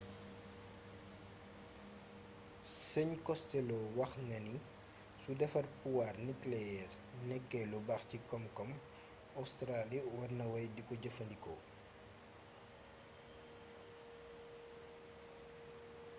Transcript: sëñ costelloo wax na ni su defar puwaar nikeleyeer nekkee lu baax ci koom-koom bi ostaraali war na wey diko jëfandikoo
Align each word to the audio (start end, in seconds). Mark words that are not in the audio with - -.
sëñ 2.87 3.09
costelloo 3.27 3.85
wax 3.99 4.11
na 4.29 4.37
ni 4.47 4.55
su 5.21 5.31
defar 5.41 5.65
puwaar 5.79 6.15
nikeleyeer 6.27 6.91
nekkee 7.29 7.65
lu 7.71 7.77
baax 7.87 8.01
ci 8.09 8.17
koom-koom 8.29 8.69
bi 8.75 8.81
ostaraali 9.41 9.97
war 10.17 10.31
na 10.39 10.45
wey 10.53 10.67
diko 10.75 10.93
jëfandikoo 11.03 11.59